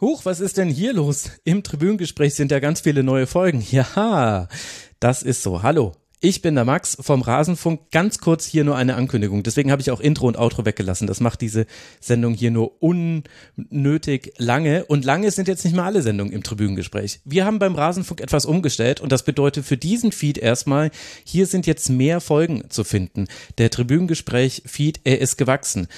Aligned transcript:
Huch, 0.00 0.24
was 0.24 0.38
ist 0.38 0.58
denn 0.58 0.68
hier 0.68 0.92
los? 0.92 1.32
Im 1.42 1.64
Tribünengespräch 1.64 2.34
sind 2.36 2.52
ja 2.52 2.60
ganz 2.60 2.82
viele 2.82 3.02
neue 3.02 3.26
Folgen. 3.26 3.66
Ja, 3.72 4.46
das 5.00 5.24
ist 5.24 5.42
so. 5.42 5.64
Hallo. 5.64 5.92
Ich 6.20 6.40
bin 6.40 6.54
der 6.54 6.64
Max 6.64 6.96
vom 7.00 7.20
Rasenfunk. 7.20 7.90
Ganz 7.90 8.18
kurz 8.18 8.44
hier 8.44 8.62
nur 8.62 8.76
eine 8.76 8.94
Ankündigung. 8.94 9.42
Deswegen 9.42 9.72
habe 9.72 9.82
ich 9.82 9.90
auch 9.90 9.98
Intro 9.98 10.28
und 10.28 10.36
Outro 10.36 10.64
weggelassen. 10.64 11.08
Das 11.08 11.18
macht 11.18 11.40
diese 11.40 11.66
Sendung 12.00 12.34
hier 12.34 12.52
nur 12.52 12.80
unnötig 12.80 14.34
lange. 14.38 14.84
Und 14.84 15.04
lange 15.04 15.32
sind 15.32 15.48
jetzt 15.48 15.64
nicht 15.64 15.74
mal 15.74 15.84
alle 15.84 16.02
Sendungen 16.02 16.32
im 16.32 16.44
Tribünengespräch. 16.44 17.20
Wir 17.24 17.44
haben 17.44 17.58
beim 17.58 17.74
Rasenfunk 17.74 18.20
etwas 18.20 18.46
umgestellt 18.46 19.00
und 19.00 19.10
das 19.10 19.24
bedeutet 19.24 19.64
für 19.64 19.76
diesen 19.76 20.12
Feed 20.12 20.38
erstmal, 20.38 20.92
hier 21.24 21.46
sind 21.46 21.66
jetzt 21.66 21.88
mehr 21.88 22.20
Folgen 22.20 22.70
zu 22.70 22.84
finden. 22.84 23.26
Der 23.58 23.70
Tribünengespräch-Feed, 23.70 25.00
er 25.02 25.20
ist 25.20 25.38
gewachsen 25.38 25.88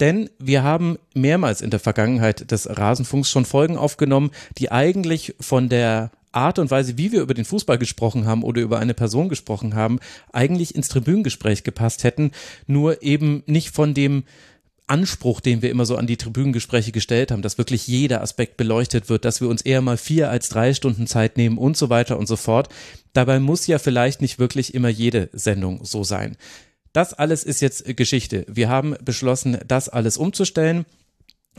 denn 0.00 0.30
wir 0.38 0.62
haben 0.62 0.98
mehrmals 1.14 1.60
in 1.60 1.70
der 1.70 1.80
Vergangenheit 1.80 2.50
des 2.50 2.68
Rasenfunks 2.68 3.30
schon 3.30 3.44
Folgen 3.44 3.76
aufgenommen, 3.76 4.30
die 4.58 4.70
eigentlich 4.70 5.34
von 5.40 5.68
der 5.68 6.10
Art 6.32 6.58
und 6.58 6.70
Weise, 6.70 6.98
wie 6.98 7.12
wir 7.12 7.22
über 7.22 7.34
den 7.34 7.44
Fußball 7.44 7.78
gesprochen 7.78 8.26
haben 8.26 8.42
oder 8.42 8.60
über 8.60 8.78
eine 8.78 8.94
Person 8.94 9.28
gesprochen 9.28 9.74
haben, 9.74 9.98
eigentlich 10.32 10.74
ins 10.74 10.88
Tribünengespräch 10.88 11.64
gepasst 11.64 12.04
hätten, 12.04 12.32
nur 12.66 13.02
eben 13.02 13.42
nicht 13.46 13.74
von 13.74 13.94
dem 13.94 14.24
Anspruch, 14.86 15.40
den 15.40 15.62
wir 15.62 15.70
immer 15.70 15.84
so 15.84 15.96
an 15.96 16.06
die 16.06 16.16
Tribünengespräche 16.16 16.92
gestellt 16.92 17.30
haben, 17.30 17.42
dass 17.42 17.58
wirklich 17.58 17.86
jeder 17.86 18.22
Aspekt 18.22 18.56
beleuchtet 18.56 19.08
wird, 19.08 19.24
dass 19.24 19.40
wir 19.40 19.48
uns 19.48 19.62
eher 19.62 19.82
mal 19.82 19.98
vier 19.98 20.30
als 20.30 20.48
drei 20.48 20.72
Stunden 20.74 21.06
Zeit 21.06 21.36
nehmen 21.36 21.58
und 21.58 21.76
so 21.76 21.90
weiter 21.90 22.18
und 22.18 22.26
so 22.26 22.36
fort. 22.36 22.68
Dabei 23.12 23.38
muss 23.38 23.66
ja 23.66 23.78
vielleicht 23.78 24.22
nicht 24.22 24.38
wirklich 24.38 24.74
immer 24.74 24.88
jede 24.88 25.28
Sendung 25.32 25.84
so 25.84 26.04
sein. 26.04 26.36
Das 26.98 27.14
alles 27.14 27.44
ist 27.44 27.60
jetzt 27.60 27.96
Geschichte. 27.96 28.44
Wir 28.48 28.68
haben 28.68 28.96
beschlossen, 29.04 29.58
das 29.68 29.88
alles 29.88 30.16
umzustellen. 30.16 30.84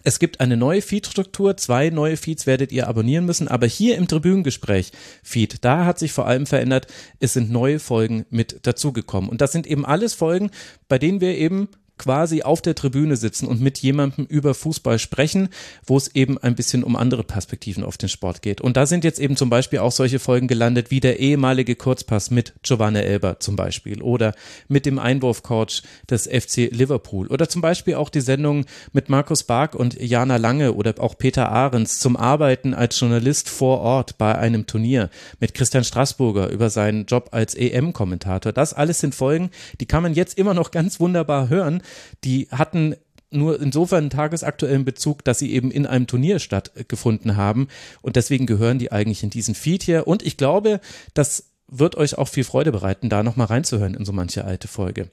Es 0.04 0.20
gibt 0.20 0.42
eine 0.42 0.58
neue 0.58 0.82
Feed-Struktur, 0.82 1.56
zwei 1.56 1.92
neue 1.92 2.18
Feeds 2.18 2.46
werdet 2.46 2.74
ihr 2.74 2.90
abonnieren 2.90 3.26
müssen, 3.26 3.48
aber 3.48 3.66
hier 3.66 3.96
im 3.96 4.10
Tribünengespräch-Feed, 4.10 5.64
da 5.64 5.86
hat 5.86 5.98
sich 5.98 6.12
vor 6.12 6.28
allem 6.28 6.46
verändert, 6.46 6.88
es 7.22 7.32
sind 7.32 7.52
neue 7.52 7.80
Folgen 7.80 8.26
mit 8.30 8.68
dazugekommen. 8.68 9.30
Und 9.30 9.40
das 9.40 9.54
sind 9.54 9.66
eben 9.66 9.86
alles 9.86 10.14
Folgen, 10.14 10.52
bei 10.90 11.00
denen 11.00 11.22
wir 11.22 11.38
eben 11.38 11.70
quasi 12.00 12.42
auf 12.42 12.64
der 12.64 12.74
Tribüne 12.74 13.16
sitzen 13.16 13.46
und 13.46 13.62
mit 13.62 13.78
jemandem 13.78 14.26
über 14.26 14.56
Fußball 14.56 14.98
sprechen, 14.98 15.50
wo 15.86 15.98
es 15.98 16.16
eben 16.16 16.40
ein 16.40 16.56
bisschen 16.56 16.84
um 16.84 16.96
andere 16.96 17.24
Perspektiven 17.24 17.84
auf 17.84 17.98
den 17.98 18.10
Sport 18.10 18.42
geht. 18.42 18.62
Und 18.62 18.76
da 18.76 18.88
sind 18.88 19.04
jetzt 19.04 19.20
eben 19.20 19.36
zum 19.36 19.52
Beispiel 19.52 19.80
auch 19.80 19.92
solche 19.92 20.18
Folgen 20.18 20.48
gelandet 20.48 20.90
wie 20.90 21.00
der 21.00 21.20
ehemalige 21.20 21.76
Kurzpass 21.76 22.32
mit 22.32 22.54
Giovanna 22.64 23.02
Elber 23.02 23.40
zum 23.40 23.56
Beispiel 23.56 24.02
oder 24.02 24.34
mit 24.68 24.86
dem 24.88 24.98
Einwurfcoach 24.98 25.84
des 26.10 26.26
FC 26.26 26.70
Liverpool 26.72 27.28
oder 27.28 27.48
zum 27.50 27.62
Beispiel 27.62 27.96
auch 27.96 28.10
die 28.10 28.22
Sendung 28.22 28.66
mit 28.94 29.10
Markus 29.10 29.44
Bark 29.44 29.76
und 29.76 30.00
Jana 30.00 30.38
Lange 30.38 30.74
oder 30.74 30.96
auch 31.00 31.18
Peter 31.18 31.52
Ahrens 31.52 32.00
zum 32.00 32.16
Arbeiten 32.16 32.74
als 32.74 33.00
Journalist 33.00 33.50
vor 33.50 33.82
Ort 33.82 34.18
bei 34.18 34.38
einem 34.38 34.66
Turnier 34.66 35.10
mit 35.40 35.54
Christian 35.54 35.84
Straßburger 35.84 36.50
über 36.50 36.70
seinen 36.70 37.06
Job 37.06 37.30
als 37.32 37.56
EM-Kommentator. 37.56 38.54
Das 38.54 38.74
alles 38.74 39.00
sind 39.00 39.14
Folgen, 39.14 39.52
die 39.80 39.86
kann 39.86 40.04
man 40.04 40.14
jetzt 40.14 40.38
immer 40.38 40.54
noch 40.54 40.72
ganz 40.72 41.00
wunderbar 41.00 41.50
hören 41.50 41.84
die 42.24 42.48
hatten 42.52 42.96
nur 43.32 43.62
insofern 43.62 44.00
einen 44.00 44.10
tagesaktuellen 44.10 44.86
Bezug, 44.86 45.24
dass 45.24 45.40
sie 45.40 45.54
eben 45.54 45.72
in 45.72 45.86
einem 45.86 46.08
Turnier 46.08 46.40
stattgefunden 46.40 47.36
haben. 47.36 47.68
Und 48.02 48.16
deswegen 48.16 48.46
gehören 48.46 48.80
die 48.80 48.92
eigentlich 48.92 49.24
in 49.24 49.30
diesen 49.30 49.56
Feed 49.56 49.84
hier. 49.84 50.08
Und 50.08 50.24
ich 50.24 50.38
glaube, 50.38 50.80
das 51.14 51.52
wird 51.68 51.96
euch 51.96 52.18
auch 52.18 52.28
viel 52.28 52.44
Freude 52.44 52.72
bereiten, 52.72 53.10
da 53.10 53.22
nochmal 53.22 53.48
reinzuhören 53.48 53.94
in 53.94 54.06
so 54.06 54.14
manche 54.14 54.46
alte 54.46 54.68
Folge. 54.68 55.12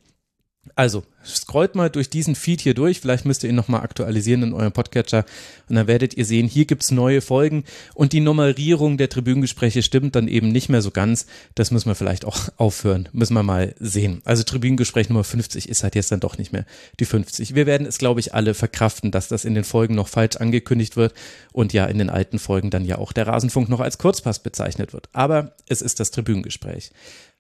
Also, 0.75 1.05
scrollt 1.25 1.75
mal 1.75 1.91
durch 1.91 2.11
diesen 2.11 2.34
Feed 2.34 2.61
hier 2.61 2.75
durch. 2.75 3.00
Vielleicht 3.00 3.25
müsst 3.25 3.42
ihr 3.45 3.50
ihn 3.50 3.56
nochmal 3.56 3.83
aktualisieren 3.83 4.42
in 4.42 4.53
eurem 4.53 4.73
Podcatcher. 4.73 5.25
Und 5.69 5.77
dann 5.77 5.86
werdet 5.86 6.14
ihr 6.14 6.25
sehen, 6.25 6.47
hier 6.47 6.64
gibt's 6.64 6.91
neue 6.91 7.20
Folgen. 7.20 7.64
Und 7.95 8.12
die 8.12 8.20
Nummerierung 8.20 8.97
der 8.97 9.08
Tribünengespräche 9.08 9.83
stimmt 9.83 10.17
dann 10.17 10.28
eben 10.28 10.48
nicht 10.48 10.69
mehr 10.69 10.83
so 10.83 10.91
ganz. 10.91 11.27
Das 11.55 11.70
müssen 11.70 11.89
wir 11.89 11.95
vielleicht 11.95 12.25
auch 12.25 12.48
aufhören. 12.56 13.08
Müssen 13.12 13.34
wir 13.34 13.42
mal 13.42 13.75
sehen. 13.78 14.23
Also 14.25 14.42
Tribünengespräch 14.42 15.08
Nummer 15.08 15.24
50 15.24 15.68
ist 15.68 15.83
halt 15.83 15.95
jetzt 15.95 16.13
dann 16.13 16.20
doch 16.20 16.39
nicht 16.39 16.52
mehr 16.52 16.64
die 17.01 17.07
50. 17.07 17.55
Wir 17.55 17.67
werden 17.67 17.86
es, 17.86 17.98
glaube 17.98 18.20
ich, 18.20 18.35
alle 18.35 18.55
verkraften, 18.55 19.11
dass 19.11 19.29
das 19.29 19.45
in 19.45 19.55
den 19.55 19.64
Folgen 19.64 19.95
noch 19.95 20.08
falsch 20.08 20.36
angekündigt 20.36 20.96
wird. 20.96 21.14
Und 21.52 21.73
ja, 21.73 21.86
in 21.86 21.98
den 21.98 22.11
alten 22.11 22.39
Folgen 22.39 22.70
dann 22.70 22.85
ja 22.85 22.98
auch 22.98 23.13
der 23.13 23.27
Rasenfunk 23.27 23.69
noch 23.69 23.80
als 23.80 23.98
Kurzpass 23.98 24.40
bezeichnet 24.42 24.92
wird. 24.92 25.08
Aber 25.13 25.55
es 25.69 25.83
ist 25.83 26.01
das 26.01 26.11
Tribünengespräch. 26.11 26.92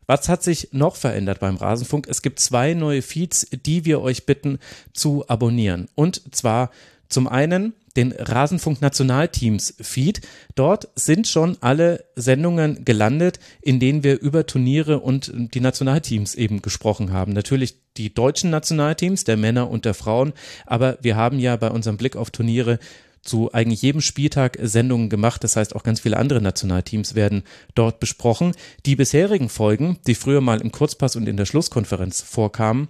Was 0.06 0.28
hat 0.28 0.42
sich 0.42 0.68
noch 0.72 0.96
verändert 0.96 1.40
beim 1.40 1.56
Rasenfunk? 1.56 2.06
Es 2.08 2.22
gibt 2.22 2.40
zwei 2.40 2.74
neue 2.74 3.02
Feeds, 3.02 3.48
die 3.50 3.84
wir 3.84 4.00
euch 4.00 4.26
bitten 4.26 4.58
zu 4.92 5.28
abonnieren. 5.28 5.88
Und 5.94 6.34
zwar 6.34 6.70
zum 7.08 7.28
einen 7.28 7.74
den 7.96 8.12
Rasenfunk 8.12 8.82
Nationalteams 8.82 9.74
Feed. 9.80 10.20
Dort 10.54 10.88
sind 10.94 11.26
schon 11.26 11.56
alle 11.60 12.04
Sendungen 12.14 12.84
gelandet, 12.84 13.40
in 13.62 13.80
denen 13.80 14.04
wir 14.04 14.20
über 14.20 14.46
Turniere 14.46 15.00
und 15.00 15.32
die 15.34 15.60
Nationalteams 15.60 16.34
eben 16.34 16.62
gesprochen 16.62 17.12
haben. 17.12 17.32
Natürlich 17.32 17.76
die 17.96 18.12
deutschen 18.12 18.50
Nationalteams, 18.50 19.24
der 19.24 19.38
Männer 19.38 19.70
und 19.70 19.86
der 19.86 19.94
Frauen, 19.94 20.34
aber 20.66 20.98
wir 21.00 21.16
haben 21.16 21.38
ja 21.38 21.56
bei 21.56 21.70
unserem 21.70 21.96
Blick 21.96 22.16
auf 22.16 22.30
Turniere 22.30 22.78
zu 23.26 23.52
eigentlich 23.52 23.82
jedem 23.82 24.00
Spieltag 24.00 24.58
Sendungen 24.60 25.08
gemacht. 25.08 25.44
Das 25.44 25.56
heißt, 25.56 25.76
auch 25.76 25.82
ganz 25.82 26.00
viele 26.00 26.16
andere 26.16 26.40
Nationalteams 26.40 27.14
werden 27.14 27.42
dort 27.74 28.00
besprochen. 28.00 28.52
Die 28.86 28.96
bisherigen 28.96 29.48
Folgen, 29.48 29.98
die 30.06 30.14
früher 30.14 30.40
mal 30.40 30.60
im 30.60 30.72
Kurzpass 30.72 31.16
und 31.16 31.28
in 31.28 31.36
der 31.36 31.46
Schlusskonferenz 31.46 32.22
vorkamen, 32.22 32.88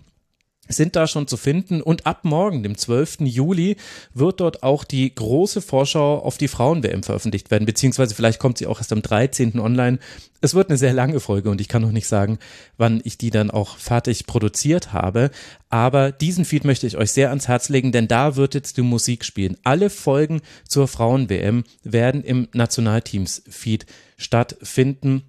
sind 0.69 0.97
da 0.97 1.07
schon 1.07 1.29
zu 1.29 1.37
finden 1.37 1.83
und 1.83 2.07
ab 2.07 2.25
morgen, 2.25 2.63
dem 2.63 2.77
12. 2.77 3.19
Juli, 3.21 3.77
wird 4.15 4.41
dort 4.41 4.63
auch 4.63 4.85
die 4.85 5.15
große 5.15 5.61
Vorschau 5.61 6.19
auf 6.19 6.39
die 6.39 6.49
Frauen-WM 6.49 7.03
veröffentlicht 7.03 7.51
werden, 7.51 7.67
beziehungsweise 7.67 8.15
vielleicht 8.15 8.39
kommt 8.39 8.59
sie 8.59 8.67
auch 8.67 8.79
erst 8.79 8.93
am 8.93 9.03
13. 9.03 9.59
online. 9.61 9.99
Es 10.41 10.55
wird 10.55 10.69
eine 10.69 10.79
sehr 10.79 10.93
lange 10.93 11.21
Folge 11.21 11.51
und 11.51 11.61
ich 11.61 11.69
kann 11.69 11.83
noch 11.83 11.93
nicht 11.93 12.07
sagen, 12.07 12.39
wann 12.77 13.01
ich 13.05 13.19
die 13.19 13.31
dann 13.31 13.51
auch 13.51 13.79
fertig 13.79 14.27
produziert 14.27 14.93
habe, 14.93 15.31
aber 15.71 16.13
diesen 16.13 16.45
Feed 16.45 16.65
möchte 16.65 16.87
ich 16.87 16.97
euch 16.97 17.13
sehr 17.13 17.31
ans 17.31 17.49
Herz 17.49 17.69
legen, 17.69 17.93
denn 17.93 18.09
da 18.09 18.37
wird 18.37 18.55
jetzt 18.55 18.77
die 18.77 18.83
Musik 18.83 19.25
spielen. 19.25 19.57
Alle 19.65 19.91
Folgen 19.91 20.41
zur 20.69 20.89
Frauen-WM 20.89 21.65
werden 21.83 22.23
im 22.23 22.49
Nationalteams-Feed 22.53 23.87
stattfinden 24.17 25.25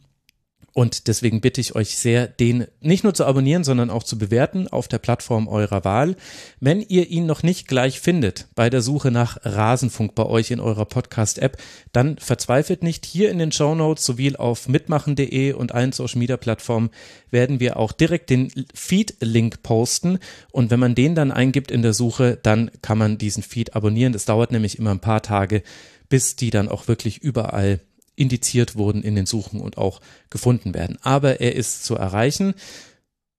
und 0.78 1.08
deswegen 1.08 1.42
bitte 1.42 1.60
ich 1.60 1.74
euch 1.74 1.98
sehr, 1.98 2.28
den 2.28 2.68
nicht 2.82 3.04
nur 3.04 3.16
zu 3.16 3.26
abonnieren, 3.26 3.64
sondern 3.64 3.90
auch 3.90 4.04
zu 4.04 4.20
bewerten 4.20 4.68
auf 4.68 4.88
der 4.88 5.00
Plattform 5.00 5.48
eurer 5.48 5.84
Wahl. 5.84 6.16
Wenn 6.60 6.82
ihr 6.82 7.10
ihn 7.10 7.26
noch 7.26 7.42
nicht 7.42 7.68
gleich 7.68 8.00
findet 8.00 8.48
bei 8.54 8.70
der 8.70 8.84
Suche 8.84 9.10
nach 9.10 9.40
Rasenfunk 9.42 10.14
bei 10.14 10.28
euch 10.28 10.52
in 10.52 10.60
eurer 10.60 10.86
Podcast-App, 10.86 11.58
dann 11.94 12.20
verzweifelt 12.20 12.84
nicht. 12.84 13.08
Hier 13.08 13.32
in 13.32 13.40
den 13.40 13.52
Show 13.52 13.74
Notes 13.74 14.06
sowie 14.06 14.36
auf 14.36 14.68
mitmachen.de 14.68 15.54
und 15.54 15.74
allen 15.74 15.94
Social 15.94 16.20
Media 16.20 16.38
Plattformen 16.38 16.92
werden 17.32 17.60
wir 17.60 17.78
auch 17.78 17.92
direkt 17.92 18.30
den 18.30 18.52
Feed-Link 18.76 19.64
posten. 19.64 20.20
Und 20.52 20.70
wenn 20.70 20.80
man 20.80 20.94
den 20.94 21.16
dann 21.16 21.32
eingibt 21.32 21.72
in 21.72 21.82
der 21.82 21.94
Suche, 21.94 22.38
dann 22.44 22.70
kann 22.84 23.00
man 23.00 23.18
diesen 23.18 23.42
Feed 23.42 23.76
abonnieren. 23.76 24.14
Das 24.14 24.26
dauert 24.26 24.52
nämlich 24.52 24.78
immer 24.78 24.92
ein 24.92 25.00
paar 25.00 25.24
Tage, 25.24 25.64
bis 26.08 26.36
die 26.36 26.52
dann 26.52 26.70
auch 26.70 26.88
wirklich 26.88 27.18
überall 27.18 27.80
indiziert 28.18 28.76
wurden 28.76 29.04
in 29.04 29.16
den 29.16 29.26
Suchen 29.26 29.62
und 29.62 29.78
auch 29.78 30.02
gefunden 30.30 30.74
werden. 30.74 30.98
Aber 31.02 31.40
er 31.40 31.56
ist 31.56 31.86
zu 31.86 31.96
erreichen. 31.96 32.56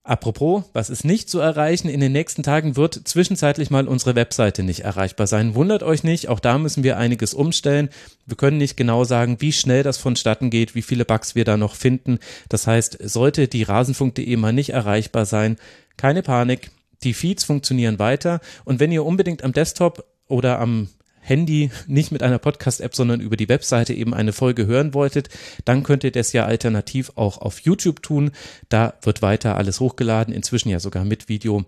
Apropos, 0.05 0.65
was 0.73 0.89
ist 0.89 1.05
nicht 1.05 1.29
zu 1.29 1.39
erreichen? 1.39 1.91
In 1.91 2.01
den 2.01 2.13
nächsten 2.13 2.43
Tagen 2.43 2.77
wird 2.77 2.95
zwischenzeitlich 3.07 3.69
mal 3.69 3.87
unsere 3.87 4.15
Webseite 4.15 4.63
nicht 4.63 4.81
erreichbar 4.81 5.27
sein. 5.27 5.55
Wundert 5.55 5.83
euch 5.83 6.03
nicht, 6.03 6.29
auch 6.29 6.41
da 6.41 6.57
müssen 6.57 6.83
wir 6.83 6.97
einiges 6.97 7.35
umstellen. 7.35 7.91
Wir 8.25 8.39
können 8.39 8.57
nicht 8.57 8.79
genau 8.79 9.05
sagen, 9.05 9.37
wie 9.41 9.53
schnell 9.53 9.83
das 9.83 9.99
vonstatten 9.99 10.49
geht, 10.49 10.75
wie 10.75 10.81
viele 10.81 11.05
Bugs 11.05 11.35
wir 11.35 11.45
da 11.45 11.59
noch 11.59 11.75
finden. 11.75 12.21
Das 12.49 12.67
heißt, 12.67 12.99
sollte 13.03 13.49
die 13.49 13.65
rasenfunk.de 13.65 14.35
mal 14.39 14.55
nicht 14.55 14.71
erreichbar 14.71 15.27
sein, 15.27 15.59
keine 15.99 16.23
Panik. 16.23 16.71
Die 17.03 17.13
Feeds 17.13 17.45
funktionieren 17.45 17.99
weiter 17.99 18.41
und 18.65 18.81
wenn 18.81 18.91
ihr 18.91 19.05
unbedingt 19.05 19.45
am 19.45 19.53
Desktop 19.53 20.05
oder 20.27 20.59
am 20.59 20.89
Handy 21.29 21.71
nicht 21.87 22.13
mit 22.13 22.23
einer 22.23 22.39
Podcast-App, 22.39 22.95
sondern 22.95 23.21
über 23.21 23.37
die 23.37 23.49
Webseite 23.49 23.95
eben 23.95 24.15
eine 24.15 24.33
Folge 24.33 24.67
hören 24.67 24.95
wolltet, 24.95 25.29
dann 25.65 25.83
könnt 25.83 26.05
ihr 26.05 26.13
das 26.13 26.33
ja 26.33 26.47
alternativ 26.47 27.13
auch 27.17 27.39
auf 27.39 27.61
YouTube 27.61 28.03
tun. 28.03 28.31
Da 28.69 28.95
wird 29.03 29.23
weiter 29.23 29.57
alles 29.57 29.81
hochgeladen, 29.81 30.35
inzwischen 30.35 30.69
ja 30.71 30.81
sogar 30.81 31.05
mit 31.05 31.29
Video. 31.29 31.65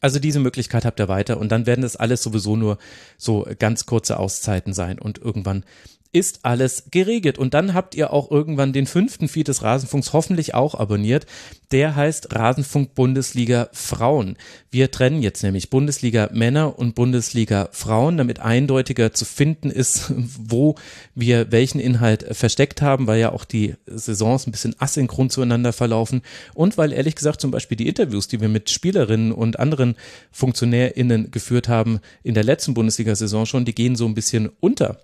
Also 0.00 0.18
diese 0.18 0.40
Möglichkeit 0.40 0.84
habt 0.84 1.00
ihr 1.00 1.08
weiter 1.08 1.38
und 1.38 1.50
dann 1.50 1.66
werden 1.66 1.82
das 1.82 1.96
alles 1.96 2.22
sowieso 2.22 2.56
nur 2.56 2.78
so 3.16 3.46
ganz 3.58 3.86
kurze 3.86 4.18
Auszeiten 4.18 4.74
sein 4.74 4.98
und 4.98 5.18
irgendwann 5.18 5.64
ist 6.12 6.40
alles 6.42 6.84
geregelt. 6.90 7.38
Und 7.38 7.54
dann 7.54 7.74
habt 7.74 7.94
ihr 7.94 8.12
auch 8.12 8.30
irgendwann 8.30 8.72
den 8.72 8.86
fünften 8.86 9.28
Feed 9.28 9.48
des 9.48 9.62
Rasenfunks 9.62 10.12
hoffentlich 10.12 10.54
auch 10.54 10.74
abonniert. 10.74 11.26
Der 11.70 11.96
heißt 11.96 12.34
Rasenfunk 12.34 12.94
Bundesliga 12.94 13.68
Frauen. 13.72 14.36
Wir 14.70 14.90
trennen 14.90 15.20
jetzt 15.20 15.42
nämlich 15.42 15.68
Bundesliga 15.68 16.30
Männer 16.32 16.78
und 16.78 16.94
Bundesliga 16.94 17.68
Frauen, 17.72 18.16
damit 18.16 18.40
eindeutiger 18.40 19.12
zu 19.12 19.26
finden 19.26 19.70
ist, 19.70 20.12
wo 20.16 20.76
wir 21.14 21.52
welchen 21.52 21.78
Inhalt 21.78 22.24
versteckt 22.34 22.80
haben, 22.80 23.06
weil 23.06 23.20
ja 23.20 23.32
auch 23.32 23.44
die 23.44 23.74
Saisons 23.86 24.46
ein 24.46 24.52
bisschen 24.52 24.76
asynchron 24.78 25.28
zueinander 25.28 25.74
verlaufen 25.74 26.22
und 26.54 26.78
weil 26.78 26.92
ehrlich 26.92 27.16
gesagt 27.16 27.40
zum 27.40 27.50
Beispiel 27.50 27.76
die 27.76 27.88
Interviews, 27.88 28.28
die 28.28 28.40
wir 28.40 28.48
mit 28.48 28.70
Spielerinnen 28.70 29.32
und 29.32 29.58
anderen 29.58 29.94
FunktionärInnen 30.32 31.30
geführt 31.30 31.68
haben 31.68 32.00
in 32.22 32.34
der 32.34 32.44
letzten 32.44 32.72
Bundesliga-Saison 32.72 33.44
schon, 33.44 33.66
die 33.66 33.74
gehen 33.74 33.94
so 33.94 34.06
ein 34.06 34.14
bisschen 34.14 34.48
unter 34.60 34.98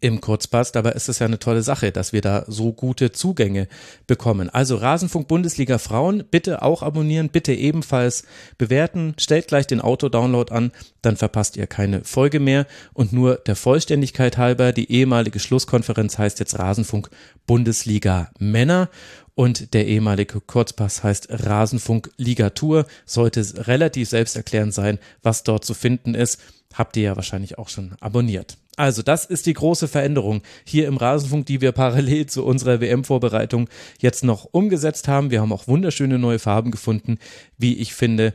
im 0.00 0.20
Kurzpass. 0.20 0.72
Dabei 0.72 0.92
ist 0.92 1.08
es 1.08 1.18
ja 1.18 1.26
eine 1.26 1.38
tolle 1.38 1.62
Sache, 1.62 1.92
dass 1.92 2.12
wir 2.12 2.20
da 2.20 2.44
so 2.46 2.72
gute 2.72 3.12
Zugänge 3.12 3.68
bekommen. 4.06 4.50
Also 4.50 4.76
Rasenfunk 4.76 5.28
Bundesliga 5.28 5.78
Frauen, 5.78 6.24
bitte 6.30 6.62
auch 6.62 6.82
abonnieren, 6.82 7.30
bitte 7.30 7.52
ebenfalls 7.52 8.24
bewerten, 8.58 9.14
stellt 9.18 9.48
gleich 9.48 9.66
den 9.66 9.80
Auto-Download 9.80 10.52
an, 10.52 10.72
dann 11.02 11.16
verpasst 11.16 11.56
ihr 11.56 11.66
keine 11.66 12.04
Folge 12.04 12.40
mehr. 12.40 12.66
Und 12.92 13.12
nur 13.12 13.36
der 13.36 13.56
Vollständigkeit 13.56 14.38
halber, 14.38 14.72
die 14.72 14.90
ehemalige 14.90 15.38
Schlusskonferenz 15.38 16.18
heißt 16.18 16.40
jetzt 16.40 16.58
Rasenfunk 16.58 17.10
Bundesliga 17.46 18.30
Männer. 18.38 18.90
Und 19.34 19.74
der 19.74 19.86
ehemalige 19.86 20.40
Kurzpass 20.40 21.04
heißt 21.04 21.28
Rasenfunk 21.30 22.10
Ligatur. 22.16 22.86
Sollte 23.04 23.44
relativ 23.66 24.08
selbsterklärend 24.08 24.72
sein, 24.72 24.98
was 25.22 25.42
dort 25.44 25.64
zu 25.64 25.74
finden 25.74 26.14
ist. 26.14 26.40
Habt 26.72 26.96
ihr 26.96 27.02
ja 27.02 27.16
wahrscheinlich 27.16 27.58
auch 27.58 27.68
schon 27.68 27.96
abonniert. 28.00 28.56
Also, 28.76 29.02
das 29.02 29.24
ist 29.24 29.46
die 29.46 29.54
große 29.54 29.88
Veränderung 29.88 30.42
hier 30.64 30.86
im 30.86 30.98
Rasenfunk, 30.98 31.46
die 31.46 31.62
wir 31.62 31.72
parallel 31.72 32.26
zu 32.26 32.44
unserer 32.44 32.80
WM-Vorbereitung 32.80 33.68
jetzt 33.98 34.22
noch 34.22 34.44
umgesetzt 34.44 35.08
haben. 35.08 35.30
Wir 35.30 35.40
haben 35.40 35.52
auch 35.52 35.66
wunderschöne 35.66 36.18
neue 36.18 36.38
Farben 36.38 36.70
gefunden, 36.70 37.18
wie 37.56 37.76
ich 37.76 37.94
finde. 37.94 38.34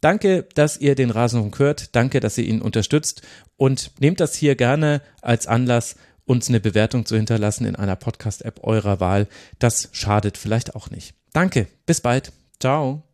Danke, 0.00 0.46
dass 0.54 0.76
ihr 0.76 0.94
den 0.94 1.10
Rasenfunk 1.10 1.58
hört. 1.58 1.96
Danke, 1.96 2.20
dass 2.20 2.38
ihr 2.38 2.44
ihn 2.44 2.62
unterstützt 2.62 3.22
und 3.56 3.90
nehmt 3.98 4.20
das 4.20 4.36
hier 4.36 4.54
gerne 4.54 5.02
als 5.20 5.46
Anlass, 5.48 5.96
uns 6.24 6.48
eine 6.48 6.60
Bewertung 6.60 7.06
zu 7.06 7.16
hinterlassen 7.16 7.66
in 7.66 7.76
einer 7.76 7.96
Podcast-App 7.96 8.60
eurer 8.62 9.00
Wahl. 9.00 9.26
Das 9.58 9.88
schadet 9.92 10.38
vielleicht 10.38 10.74
auch 10.74 10.90
nicht. 10.90 11.14
Danke, 11.32 11.66
bis 11.86 12.00
bald. 12.00 12.32
Ciao. 12.60 13.05